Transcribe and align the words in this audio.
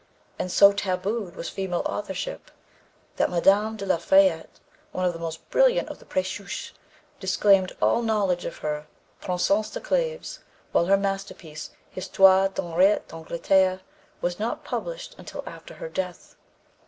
And 0.39 0.51
so 0.51 0.71
tabooed 0.73 1.35
was 1.35 1.49
female 1.49 1.83
authorship 1.85 2.49
that 3.17 3.29
Mme. 3.29 3.75
de 3.77 3.85
La 3.85 3.97
Fayette, 3.97 4.59
one 4.93 5.05
of 5.05 5.13
the 5.13 5.19
most 5.19 5.47
brilliant 5.51 5.89
of 5.89 5.99
the 5.99 6.05
précieuses, 6.07 6.71
disclaimed 7.19 7.77
all 7.83 8.01
knowledge 8.01 8.43
of 8.43 8.57
her 8.65 8.87
Princesse 9.21 9.69
de 9.69 9.79
Clèves, 9.79 10.39
while 10.71 10.85
her 10.85 10.97
masterpiece, 10.97 11.69
Histoire 11.91 12.49
d'Henriette 12.49 13.09
d'Angleterre, 13.09 13.81
was 14.21 14.39
not 14.39 14.63
published 14.63 15.13
until 15.19 15.43
after 15.45 15.75
her 15.75 15.87
death. 15.87 16.35